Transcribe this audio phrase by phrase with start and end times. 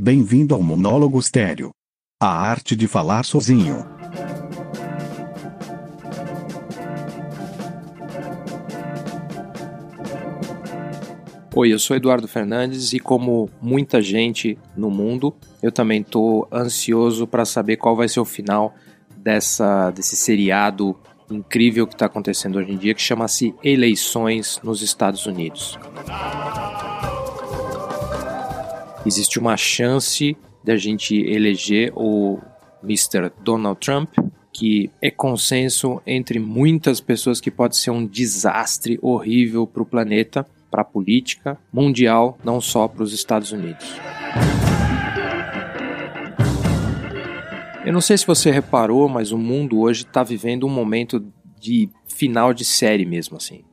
[0.00, 1.70] Bem-vindo ao Monólogo Estéreo.
[2.22, 3.84] A arte de falar sozinho.
[11.52, 17.26] Oi, eu sou Eduardo Fernandes e como muita gente no mundo, eu também estou ansioso
[17.26, 18.72] para saber qual vai ser o final
[19.16, 20.96] dessa desse seriado
[21.28, 25.76] incrível que está acontecendo hoje em dia, que chama-se Eleições nos Estados Unidos.
[29.08, 32.38] Existe uma chance da gente eleger o
[32.84, 33.32] Mr.
[33.42, 34.10] Donald Trump,
[34.52, 40.46] que é consenso entre muitas pessoas que pode ser um desastre horrível para o planeta,
[40.70, 43.86] para a política mundial, não só para os Estados Unidos.
[47.86, 51.88] Eu não sei se você reparou, mas o mundo hoje está vivendo um momento de
[52.06, 53.64] final de série mesmo assim.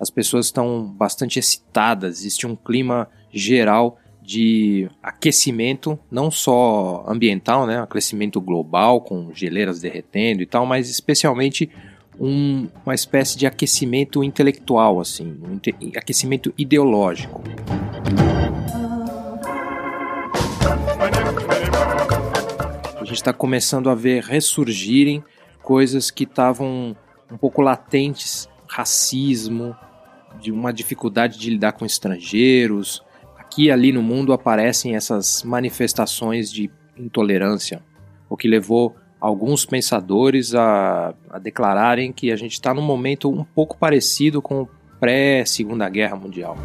[0.00, 7.80] As pessoas estão bastante excitadas, existe um clima geral de aquecimento, não só ambiental, né,
[7.80, 11.68] aquecimento global com geleiras derretendo e tal, mas especialmente
[12.20, 15.58] um, uma espécie de aquecimento intelectual, assim, um
[15.96, 17.42] aquecimento ideológico.
[23.12, 25.22] gente está começando a ver ressurgirem
[25.62, 26.96] coisas que estavam
[27.30, 29.76] um pouco latentes, racismo,
[30.40, 33.02] de uma dificuldade de lidar com estrangeiros.
[33.52, 37.82] Aqui e ali no mundo aparecem essas manifestações de intolerância,
[38.26, 43.44] o que levou alguns pensadores a, a declararem que a gente está num momento um
[43.44, 46.56] pouco parecido com o pré-Segunda Guerra Mundial.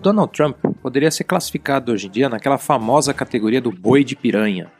[0.00, 4.70] Donald Trump poderia ser classificado hoje em dia naquela famosa categoria do boi de piranha.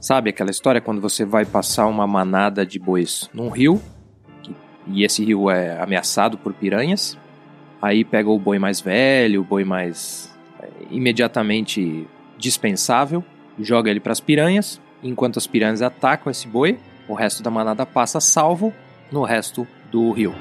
[0.00, 3.82] Sabe aquela história quando você vai passar uma manada de bois num rio
[4.86, 7.18] e esse rio é ameaçado por piranhas?
[7.86, 10.28] Aí pega o boi mais velho, o boi mais
[10.60, 12.04] é, imediatamente
[12.36, 13.24] dispensável,
[13.60, 14.80] joga ele para as piranhas.
[15.04, 18.74] Enquanto as piranhas atacam esse boi, o resto da manada passa salvo
[19.12, 20.34] no resto do rio.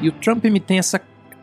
[0.00, 0.98] E o Trump me tem essa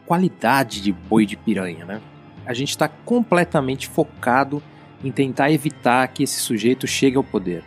[0.07, 2.01] qualidade de boi de piranha, né?
[2.47, 4.59] A gente está completamente focado
[5.03, 7.63] em tentar evitar que esse sujeito chegue ao poder.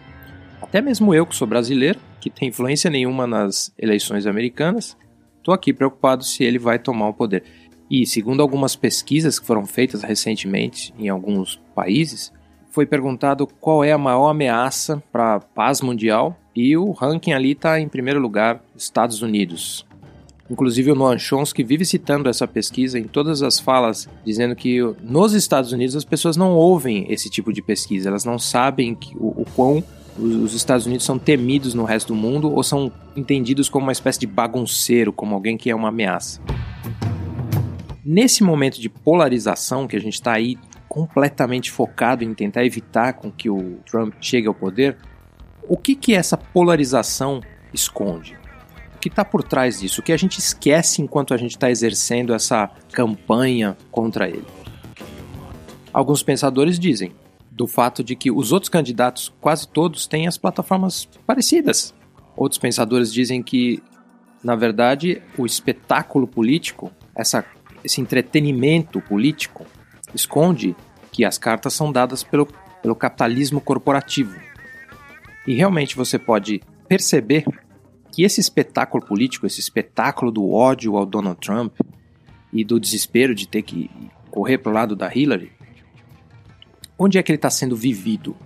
[0.63, 4.97] Até mesmo eu, que sou brasileiro, que tem influência nenhuma nas eleições americanas,
[5.39, 7.43] estou aqui preocupado se ele vai tomar o poder.
[7.91, 12.33] E segundo algumas pesquisas que foram feitas recentemente em alguns países,
[12.71, 17.53] foi perguntado qual é a maior ameaça para a paz mundial e o ranking ali
[17.53, 19.85] está em primeiro lugar, Estados Unidos.
[20.51, 25.35] Inclusive o Noam Chomsky vive citando essa pesquisa em todas as falas, dizendo que nos
[25.35, 29.43] Estados Unidos as pessoas não ouvem esse tipo de pesquisa, elas não sabem que, o,
[29.43, 29.83] o quão
[30.19, 34.21] os Estados Unidos são temidos no resto do mundo ou são entendidos como uma espécie
[34.21, 36.41] de bagunceiro, como alguém que é uma ameaça.
[38.05, 40.59] Nesse momento de polarização que a gente está aí
[40.89, 44.99] completamente focado em tentar evitar com que o Trump chegue ao poder,
[45.69, 47.41] o que que essa polarização
[47.73, 48.37] esconde?
[49.03, 52.33] que está por trás disso, o que a gente esquece enquanto a gente está exercendo
[52.33, 54.47] essa campanha contra ele.
[55.93, 57.13] Alguns pensadores dizem
[57.55, 61.95] do fato de que os outros candidatos, quase todos, têm as plataformas parecidas.
[62.35, 63.83] Outros pensadores dizem que,
[64.43, 67.45] na verdade, o espetáculo político, essa,
[67.85, 69.67] esse entretenimento político,
[70.15, 70.75] esconde
[71.11, 72.49] que as cartas são dadas pelo,
[72.83, 74.35] pelo capitalismo corporativo.
[75.47, 77.45] E realmente você pode perceber
[78.11, 81.75] que esse espetáculo político, esse espetáculo do ódio ao Donald Trump
[82.51, 83.91] e do desespero de ter que
[84.31, 85.53] correr para o lado da Hillary,
[86.99, 88.37] onde é que ele está sendo vivido?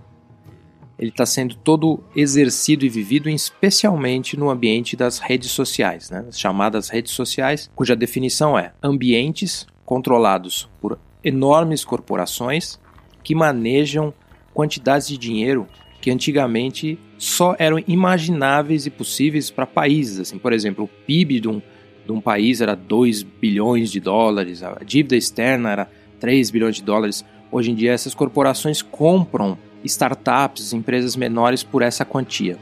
[0.98, 6.24] Ele está sendo todo exercido e vivido, especialmente no ambiente das redes sociais, né?
[6.28, 12.80] as chamadas redes sociais, cuja definição é ambientes controlados por enormes corporações
[13.22, 14.14] que manejam
[14.54, 15.66] quantidades de dinheiro
[16.00, 20.20] que antigamente só eram imagináveis e possíveis para países.
[20.20, 21.60] Assim, por exemplo, o PIB de um,
[22.06, 25.90] de um país era 2 bilhões de dólares, a dívida externa era
[26.20, 27.24] 3 bilhões de dólares.
[27.50, 32.58] Hoje em dia, essas corporações compram startups, empresas menores por essa quantia.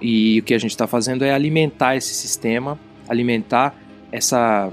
[0.00, 2.78] E o que a gente está fazendo é alimentar esse sistema,
[3.08, 3.74] alimentar
[4.12, 4.70] essa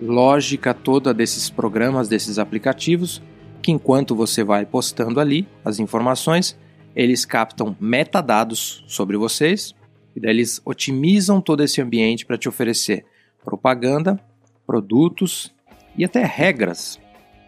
[0.00, 3.22] lógica toda desses programas, desses aplicativos,
[3.60, 6.58] que enquanto você vai postando ali as informações,
[6.94, 9.74] eles captam metadados sobre vocês
[10.14, 13.04] e daí eles otimizam todo esse ambiente para te oferecer
[13.44, 14.18] propaganda,
[14.66, 15.54] produtos
[15.96, 17.01] e até regras.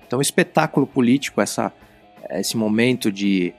[0.07, 1.73] Então, espetáculo político, essa,
[2.31, 3.55] esse momento de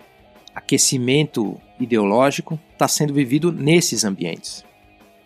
[0.53, 4.63] aquecimento ideológico, está sendo vivido nesses ambientes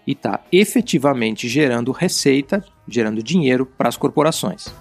[0.07, 4.73] e está efetivamente gerando receita gerando dinheiro para as corporações.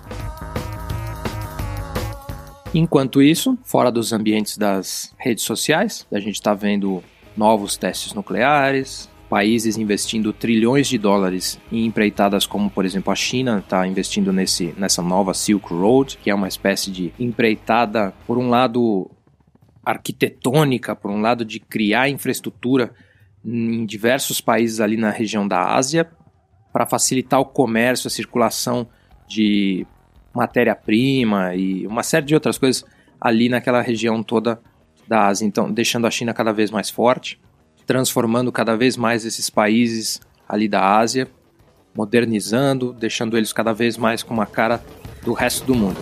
[2.75, 7.03] Enquanto isso, fora dos ambientes das redes sociais, a gente está vendo
[7.37, 13.59] novos testes nucleares, países investindo trilhões de dólares em empreitadas como, por exemplo, a China
[13.59, 18.49] está investindo nesse, nessa nova Silk Road, que é uma espécie de empreitada, por um
[18.49, 19.11] lado,
[19.85, 22.93] arquitetônica, por um lado, de criar infraestrutura
[23.45, 26.09] em diversos países ali na região da Ásia
[26.73, 28.89] para facilitar o comércio, a circulação
[29.27, 29.87] de
[30.35, 32.85] matéria-prima e uma série de outras coisas
[33.21, 34.61] ali naquela região toda
[35.07, 35.47] da Ásia.
[35.47, 37.39] Então, deixando a China cada vez mais forte
[37.89, 41.27] transformando cada vez mais esses países ali da Ásia,
[41.97, 44.85] modernizando, deixando eles cada vez mais com uma cara
[45.23, 45.99] do resto do mundo.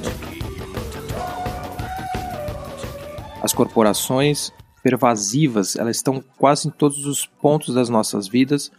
[3.41, 4.51] As corporações
[4.83, 8.73] pervasivas, elas estão quase em todos os pontos das nossas vidas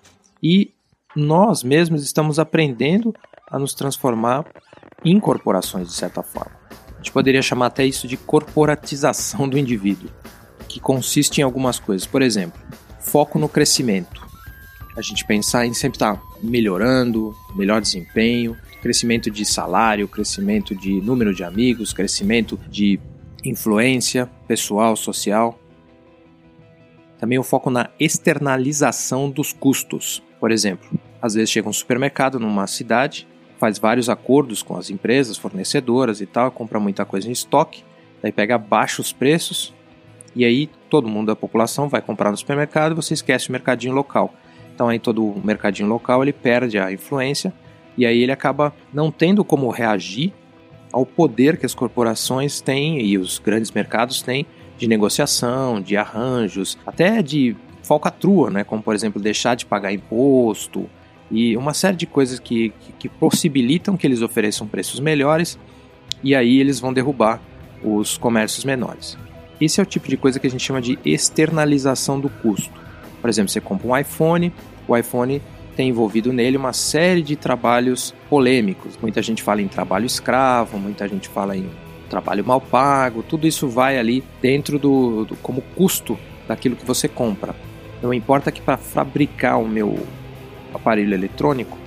[0.43, 0.73] e
[1.15, 3.15] nós mesmos estamos aprendendo
[3.49, 4.45] a nos transformar
[5.05, 6.51] em corporações de certa forma.
[6.91, 10.09] A gente poderia chamar até isso de corporatização do indivíduo,
[10.67, 12.05] que consiste em algumas coisas.
[12.05, 12.59] Por exemplo,
[13.07, 14.27] foco no crescimento.
[14.95, 21.33] A gente pensar em sempre estar melhorando, melhor desempenho, crescimento de salário, crescimento de número
[21.33, 22.99] de amigos, crescimento de
[23.43, 25.57] influência pessoal, social.
[27.17, 30.21] Também o foco na externalização dos custos.
[30.39, 30.89] Por exemplo,
[31.21, 33.27] às vezes chega um supermercado numa cidade,
[33.57, 37.83] faz vários acordos com as empresas, fornecedoras e tal, compra muita coisa em estoque,
[38.21, 39.73] daí pega baixos preços
[40.35, 43.93] e aí todo mundo da população vai comprar no supermercado e você esquece o mercadinho
[43.93, 44.33] local.
[44.73, 47.53] Então aí todo o mercadinho local ele perde a influência
[47.97, 50.33] e aí ele acaba não tendo como reagir
[50.91, 54.45] ao poder que as corporações têm e os grandes mercados têm
[54.77, 58.63] de negociação, de arranjos, até de falcatrua, né?
[58.63, 60.87] como por exemplo deixar de pagar imposto
[61.31, 65.57] e uma série de coisas que, que, que possibilitam que eles ofereçam preços melhores
[66.23, 67.41] e aí eles vão derrubar
[67.83, 69.17] os comércios menores.
[69.59, 72.79] Esse é o tipo de coisa que a gente chama de externalização do custo.
[73.19, 74.53] Por exemplo, você compra um iPhone,
[74.87, 75.41] o iPhone
[75.75, 78.97] tem envolvido nele uma série de trabalhos polêmicos.
[79.01, 81.69] Muita gente fala em trabalho escravo, muita gente fala em
[82.09, 86.17] trabalho mal pago, tudo isso vai ali dentro do, do como custo
[86.47, 87.55] daquilo que você compra.
[88.01, 89.99] Não importa que para fabricar o meu
[90.73, 91.77] aparelho eletrônico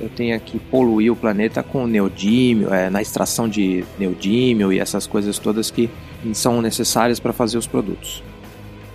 [0.00, 5.06] eu tenha que poluir o planeta com neodímio, é, na extração de neodímio e essas
[5.06, 5.90] coisas todas que
[6.32, 8.22] são necessárias para fazer os produtos.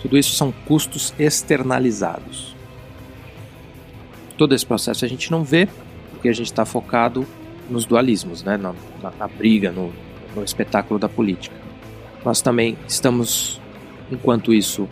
[0.02, 2.56] Tudo isso são custos externalizados.
[4.38, 5.68] Todo esse processo a gente não vê
[6.12, 7.26] porque a gente está focado
[7.70, 8.58] nos dualismos, né?
[8.58, 9.94] na, na, na briga, no,
[10.36, 11.56] no espetáculo da política.
[12.24, 13.60] Nós também estamos,
[14.12, 14.88] enquanto isso,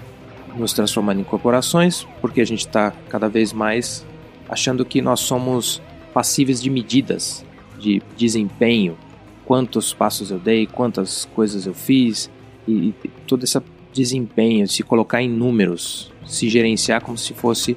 [0.55, 4.05] nos transformando em corporações, porque a gente está cada vez mais
[4.49, 5.81] achando que nós somos
[6.13, 7.45] passíveis de medidas
[7.79, 8.97] de desempenho,
[9.45, 12.29] quantos passos eu dei, quantas coisas eu fiz
[12.67, 13.59] e, e todo esse
[13.91, 17.75] desempenho, se colocar em números, se gerenciar como se fosse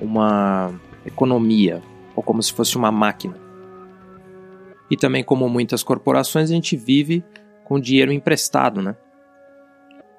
[0.00, 0.72] uma
[1.04, 1.82] economia
[2.14, 3.36] ou como se fosse uma máquina.
[4.90, 7.24] E também como muitas corporações a gente vive
[7.64, 8.96] com dinheiro emprestado, né?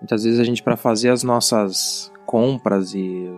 [0.01, 3.31] Muitas vezes a gente para fazer as nossas compras e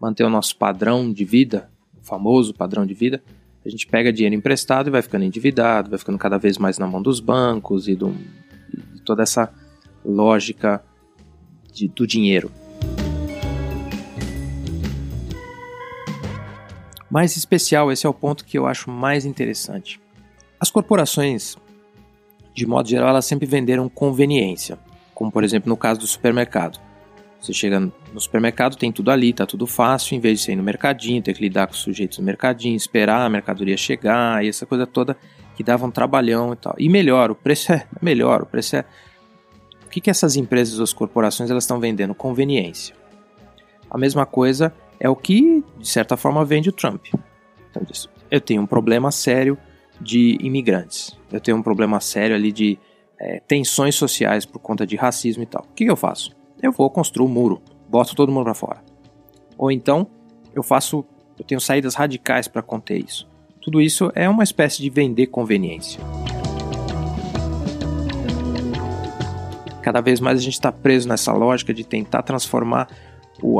[0.00, 3.22] manter o nosso padrão de vida, o famoso padrão de vida,
[3.64, 6.86] a gente pega dinheiro emprestado e vai ficando endividado, vai ficando cada vez mais na
[6.86, 8.14] mão dos bancos e, do,
[8.94, 9.52] e toda essa
[10.04, 10.82] lógica
[11.72, 12.50] de, do dinheiro.
[17.10, 20.00] Mais especial, esse é o ponto que eu acho mais interessante.
[20.60, 21.56] As corporações,
[22.54, 24.78] de modo geral, elas sempre venderam conveniência,
[25.14, 26.78] como por exemplo no caso do supermercado.
[27.40, 30.56] Você chega no supermercado, tem tudo ali, tá tudo fácil, em vez de você ir
[30.56, 34.48] no mercadinho, ter que lidar com os sujeitos no mercadinho, esperar a mercadoria chegar e
[34.48, 35.16] essa coisa toda
[35.54, 36.74] que dava um trabalhão e tal.
[36.78, 38.84] E melhor, o preço é melhor, o preço é.
[39.84, 42.14] O que, que essas empresas as corporações elas estão vendendo?
[42.14, 42.94] Conveniência.
[43.90, 47.06] A mesma coisa é o que, de certa forma, vende o Trump.
[47.70, 47.82] Então,
[48.30, 49.56] eu tenho um problema sério
[50.00, 52.78] de imigrantes, eu tenho um problema sério ali de
[53.18, 55.66] é, tensões sociais por conta de racismo e tal.
[55.68, 56.37] O que, que eu faço?
[56.62, 58.82] Eu vou construir um muro, boto todo mundo para fora.
[59.56, 60.06] Ou então,
[60.54, 61.04] eu faço,
[61.38, 63.28] eu tenho saídas radicais para conter isso.
[63.60, 66.00] Tudo isso é uma espécie de vender conveniência.
[69.82, 72.88] Cada vez mais a gente está preso nessa lógica de tentar transformar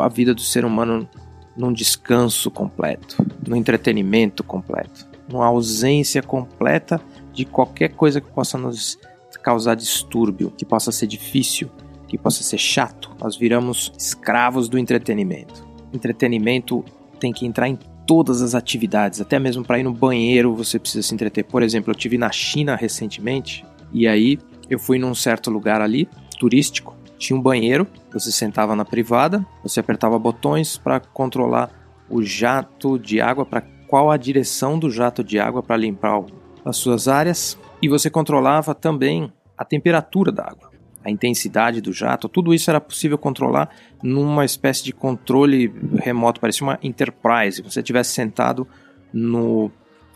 [0.03, 1.09] a vida do ser humano
[1.57, 7.01] num descanso completo, num entretenimento completo, numa ausência completa
[7.33, 8.99] de qualquer coisa que possa nos
[9.43, 11.71] causar distúrbio, que possa ser difícil,
[12.09, 13.11] que possa ser chato.
[13.21, 15.67] Nós viramos escravos do entretenimento.
[15.93, 16.85] Entretenimento
[17.21, 21.07] tem que entrar em todas as atividades, até mesmo para ir no banheiro você precisa
[21.07, 21.45] se entreter.
[21.45, 24.39] Por exemplo, eu tive na China recentemente e aí
[24.71, 29.81] eu fui num certo lugar ali, turístico, tinha um banheiro, você sentava na privada, você
[29.81, 31.71] apertava botões para controlar
[32.09, 36.23] o jato de água, para qual a direção do jato de água para limpar
[36.65, 40.68] as suas áreas, e você controlava também a temperatura da água,
[41.09, 43.71] a intensidade do jato, tudo isso era possível controlar
[44.03, 48.69] numa espécie de controle remoto, parecia uma Enterprise, você estivesse sentado
[49.13, 49.71] no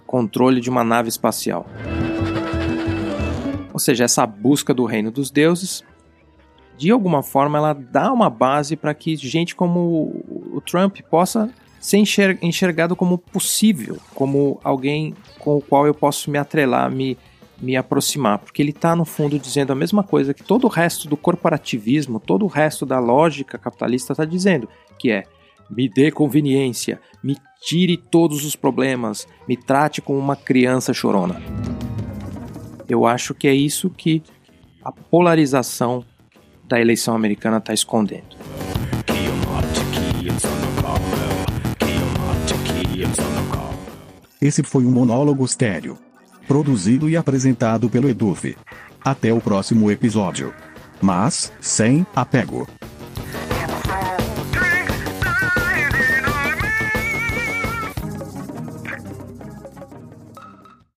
[0.06, 1.66] controle de uma nave espacial.
[3.72, 5.82] Ou seja, essa busca do reino dos deuses,
[6.76, 10.22] de alguma forma, ela dá uma base para que gente como
[10.52, 11.96] o Trump possa ser
[12.42, 17.16] enxergado como possível, como alguém com o qual eu posso me atrelar, me,
[17.62, 21.08] me aproximar, porque ele está no fundo dizendo a mesma coisa que todo o resto
[21.08, 25.22] do corporativismo, todo o resto da lógica capitalista está dizendo, que é
[25.70, 31.40] me dê conveniência, me tire todos os problemas, me trate como uma criança chorona.
[32.88, 34.22] Eu acho que é isso que
[34.84, 36.04] a polarização
[36.64, 38.36] da eleição americana está escondendo.
[44.40, 45.96] Esse foi um monólogo estéreo.
[46.46, 48.56] Produzido e apresentado pelo Edufe.
[49.04, 50.52] Até o próximo episódio.
[51.00, 52.68] Mas, sem apego.